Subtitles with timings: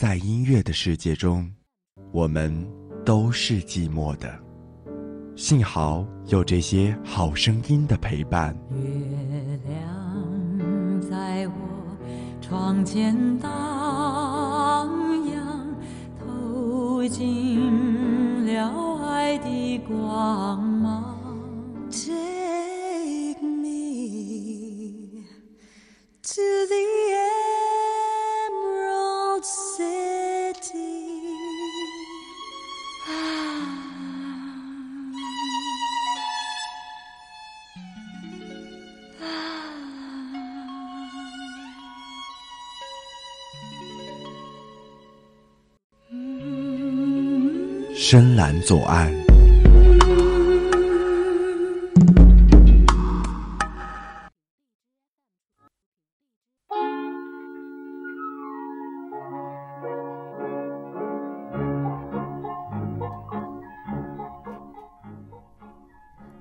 [0.00, 1.52] 在音乐的世界中，
[2.10, 2.66] 我们
[3.04, 4.34] 都是寂寞的。
[5.36, 8.56] 幸好有这些好声音的陪伴。
[8.70, 11.52] 月亮在我
[12.40, 14.88] 窗前荡
[15.28, 15.76] 漾，
[16.18, 21.14] 透进了爱的光芒。
[21.90, 25.26] Take me
[26.22, 26.40] to
[26.70, 26.99] the
[48.02, 49.12] 深蓝左岸。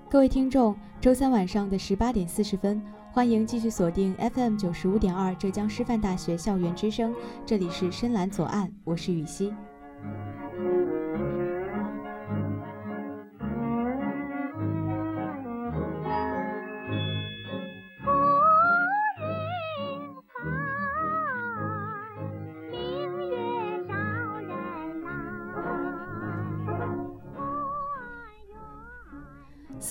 [0.10, 7.14] 各位听众，周三晚上的十八点四十分，欢迎继续锁定 FM 九十五点二浙江师范大学校园之声，
[7.46, 9.54] 这里是深蓝左岸，我是雨熙。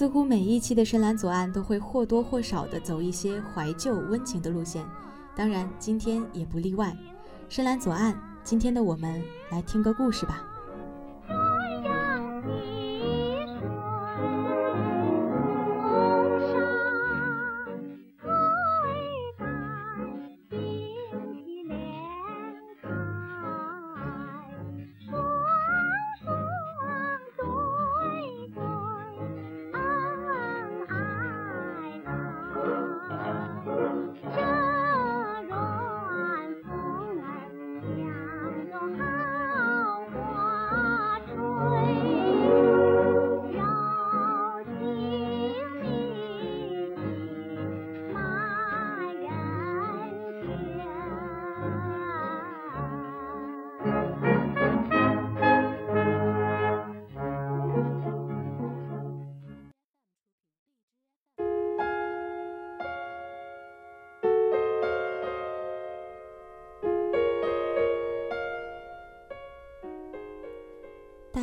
[0.08, 4.82] 几乎每一期的深蓝左岸都会或多或少的走一些怀旧温情的路线，
[5.36, 6.96] 当然今天也不例外。
[7.50, 10.47] 深蓝左岸，今天的我们来听个故事吧。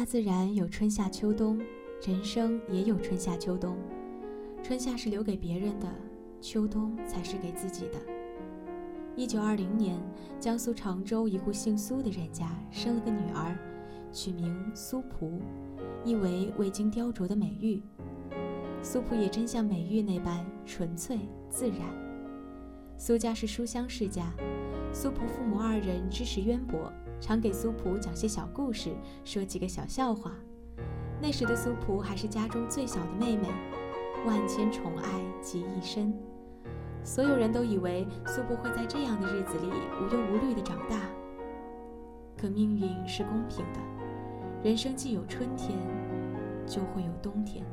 [0.05, 1.59] 自然有春夏秋冬，
[2.05, 3.75] 人生也有春夏秋冬。
[4.61, 5.91] 春夏是留给别人的，
[6.39, 7.99] 秋冬才是给自己的。
[9.15, 9.99] 一九二零年，
[10.39, 13.57] 江苏常州一户姓苏的人家生了个女儿，
[14.11, 15.41] 取名苏璞，
[16.03, 17.81] 意为未经雕琢的美玉。
[18.83, 21.17] 苏璞也真像美玉那般纯粹
[21.49, 21.79] 自然。
[22.95, 24.31] 苏家是书香世家，
[24.93, 26.93] 苏璞父母二人知识渊博。
[27.19, 28.93] 常给苏璞讲些小故事，
[29.23, 30.31] 说几个小笑话。
[31.21, 33.47] 那时的苏璞还是家中最小的妹妹，
[34.25, 36.13] 万千宠爱集一身。
[37.03, 40.99] 所有人都以为苏璞会在这样的日子里无忧无虑地长大。
[42.37, 43.79] 可命运是公平的，
[44.63, 45.77] 人生既有春天，
[46.67, 47.65] 就会有冬天。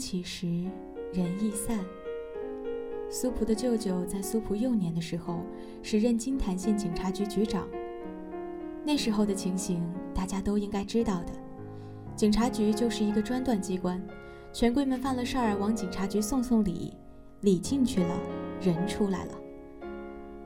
[0.00, 0.46] 起时，
[1.12, 1.78] 人易散。
[3.10, 5.40] 苏璞的舅舅在苏璞幼年的时候
[5.82, 7.68] 时任金坛县警察局局长。
[8.84, 9.82] 那时候的情形，
[10.14, 11.32] 大家都应该知道的。
[12.16, 14.00] 警察局就是一个专断机关，
[14.52, 16.94] 权贵们犯了事儿，往警察局送送礼，
[17.42, 18.18] 礼进去了，
[18.60, 19.34] 人出来了。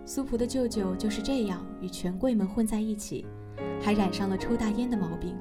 [0.04, 3.24] 苏璞的舅舅就是这样与权贵们混在一起，
[3.80, 5.36] 还染上了抽大烟的毛病。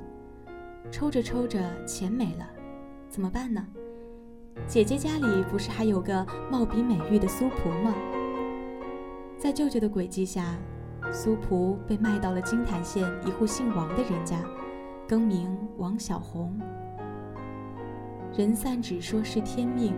[0.91, 2.47] 抽着抽着，钱没了，
[3.09, 3.67] 怎么办呢？
[4.67, 7.93] 姐姐家里不是还有个貌比美玉的苏璞吗？
[9.37, 10.55] 在舅舅的诡计下，
[11.11, 14.39] 苏璞被卖到了金坛县一户姓王的人家，
[15.07, 16.57] 更名王小红。
[18.35, 19.93] 人散只说是天命，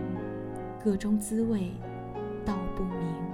[0.84, 1.72] 个中滋味
[2.44, 3.25] 道不明。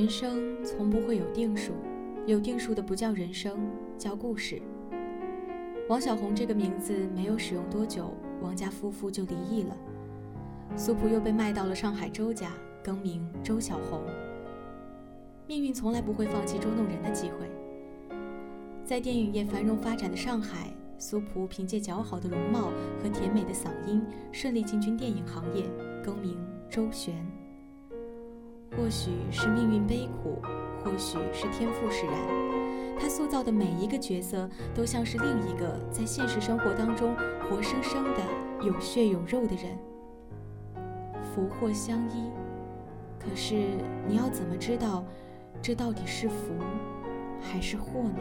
[0.00, 1.74] 人生从不会有定数，
[2.24, 4.58] 有定数的不叫人生，叫故事。
[5.90, 9.76] 王小红这个名字没有使用多久，王家夫妇就离异了。
[10.74, 12.50] 苏璞又被卖到了上海周家，
[12.82, 14.00] 更名周小红。
[15.46, 17.50] 命运从来不会放弃捉弄人的机会。
[18.82, 22.70] 在电影业繁荣发展的上海，苏璞凭借姣好的容貌
[23.02, 24.02] 和甜美的嗓音，
[24.32, 25.66] 顺利进军电影行业，
[26.02, 26.38] 更名
[26.70, 27.14] 周璇。
[28.76, 30.40] 或许是命运悲苦，
[30.82, 32.14] 或许是天赋使然，
[32.98, 37.14] 他塑造的每一个角色都像是另一个在现实生活当中
[37.48, 38.20] 活生生的
[38.62, 39.76] 有血有肉的人。
[41.22, 42.30] 福祸相依，
[43.18, 43.54] 可是
[44.08, 45.04] 你要怎么知道
[45.60, 46.54] 这到底是福
[47.40, 48.14] 还是祸呢？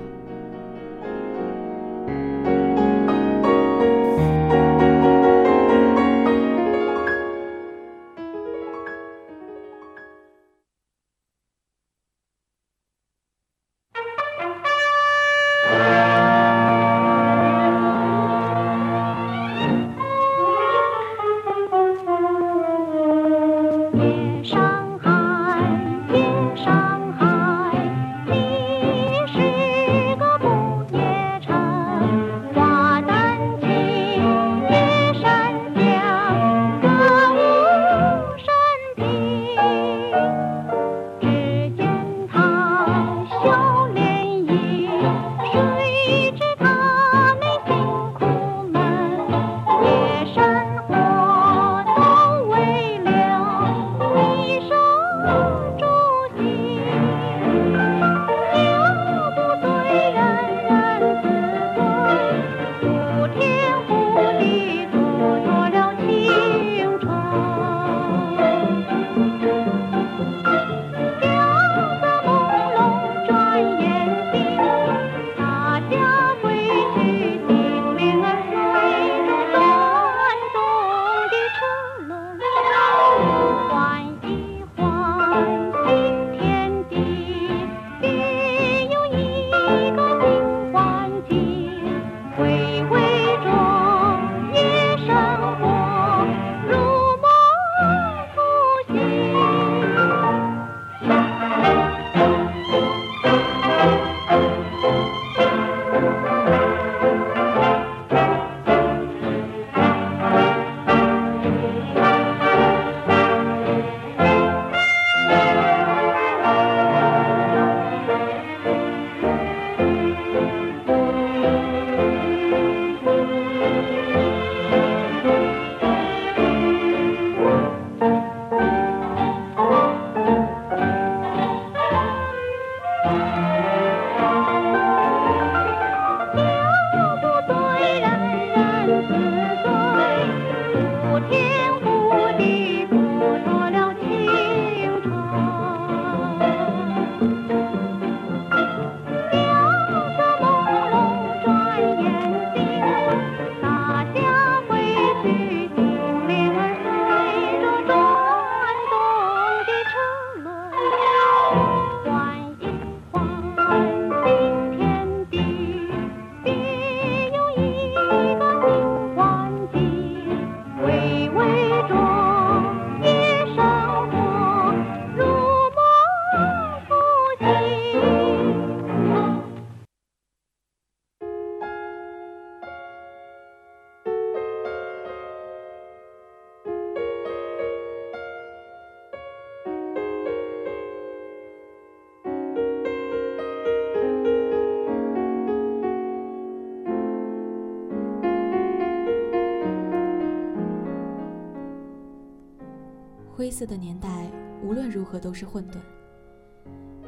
[203.50, 204.30] 灰色的年代
[204.62, 205.80] 无论如何都是混沌。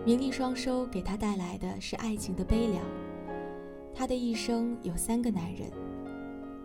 [0.03, 2.83] 名利双收给他带来的是爱情的悲凉。
[3.93, 5.69] 他的一生有三个男人，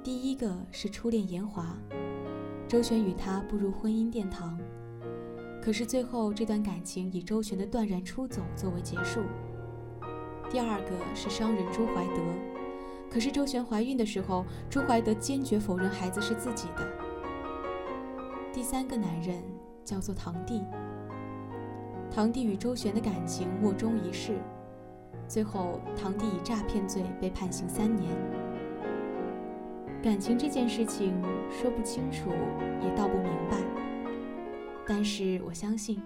[0.03, 1.77] 第一个是初恋严华，
[2.67, 4.59] 周旋与他步入婚姻殿堂，
[5.63, 9.21] 可是最后这段感情以周旋的断然出走作为结束。
[10.51, 12.23] 第二个是商人朱怀德，
[13.11, 16.91] 可是周旋怀孕的时候，朱怀德坚决否认孩子是自己的。
[18.55, 19.43] 第三个男人
[19.87, 20.63] 叫做堂弟。
[22.11, 24.37] 堂弟与周旋的感情莫衷一是，
[25.27, 28.11] 最后堂弟以诈骗罪被判刑三年。
[30.03, 31.15] 感情这件事情
[31.51, 32.31] 说不清楚，
[32.83, 33.59] 也道不明白。
[34.87, 36.01] 但是我相信，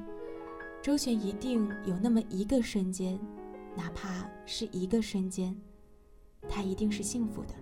[0.80, 3.18] 周旋一定有那么一个瞬间，
[3.76, 5.54] 哪怕是一个瞬间，
[6.48, 7.54] 他一定是幸福的。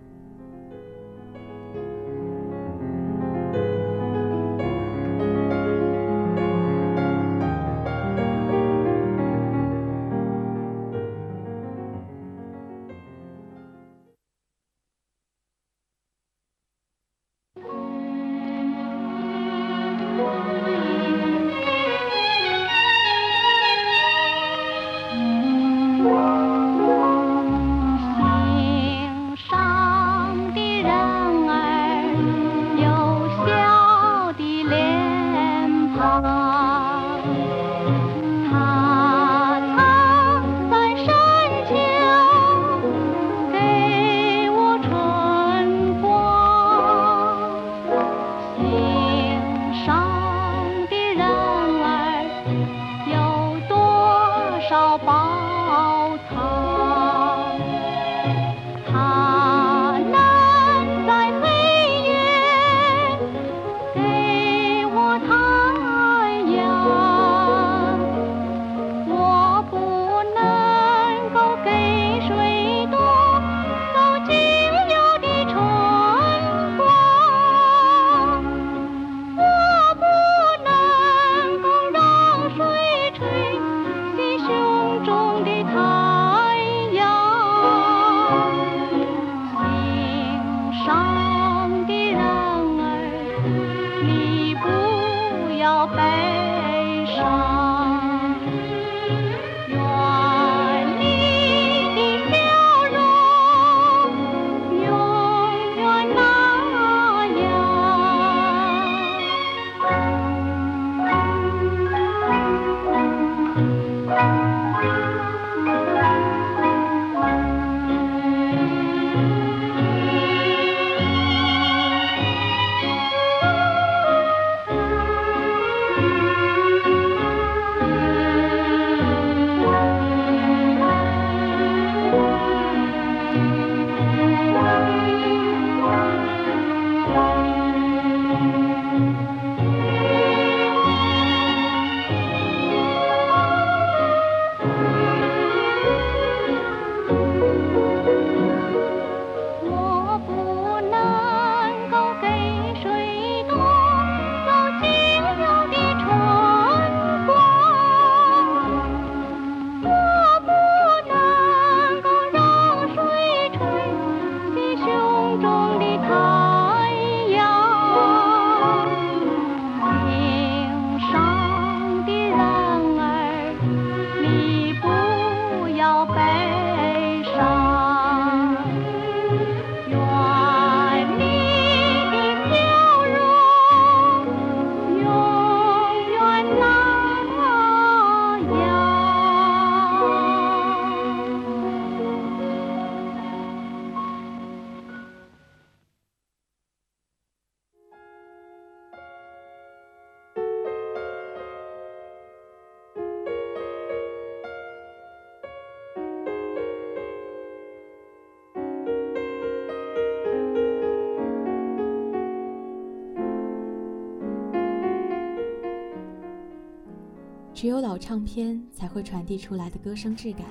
[217.99, 220.45] 唱片才会传递出来的歌声质感。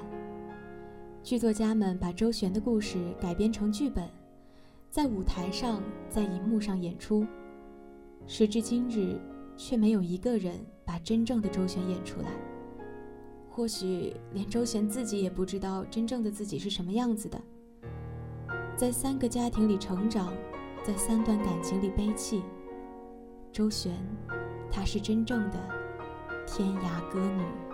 [1.23, 4.09] 剧作家们把周璇的故事改编成剧本，
[4.91, 7.27] 在舞台上、在荧幕上演出。
[8.27, 9.19] 时至今日，
[9.57, 12.29] 却没有一个人把真正的周璇演出来。
[13.51, 17.41] 或许连周璇自己也不知道真正的自己是什么样子的。
[18.77, 20.33] 在三个家庭里成长，
[20.85, 22.43] 在三段感情里悲泣。
[23.51, 23.93] 周璇，
[24.71, 25.59] 她是真正的
[26.51, 27.68] 天涯歌女。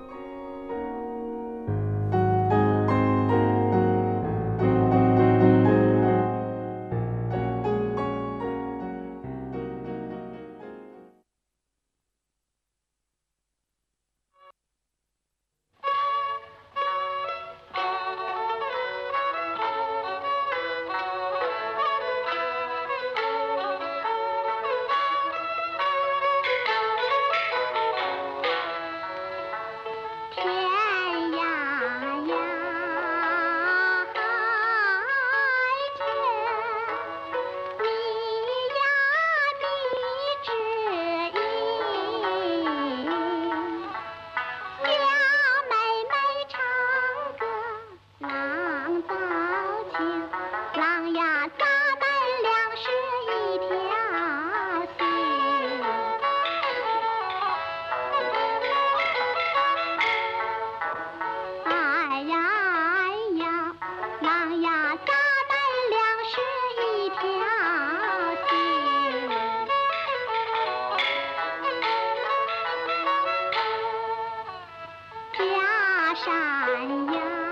[76.15, 77.44] 山呀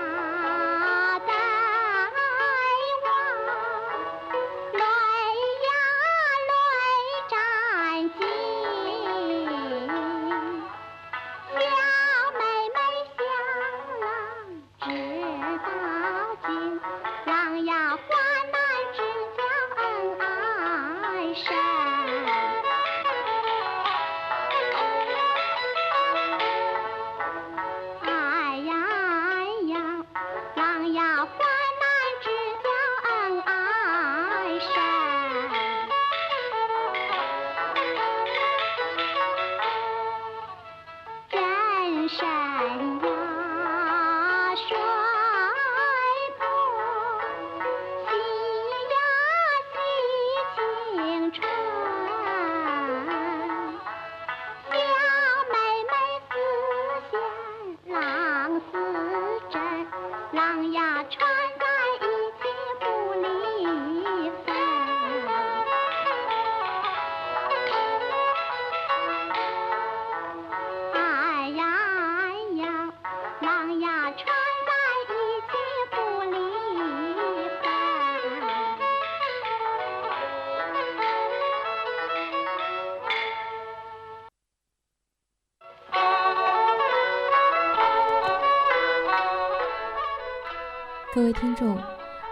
[91.23, 91.77] 各位听众，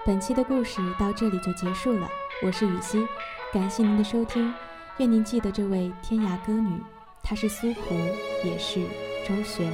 [0.05, 2.09] 本期的故事到这里就结束了。
[2.41, 3.07] 我是雨熙，
[3.53, 4.53] 感谢您的收听。
[4.97, 6.77] 愿您记得这位天涯歌女，
[7.23, 7.95] 她是苏湖，
[8.43, 8.81] 也是
[9.25, 9.71] 周璇。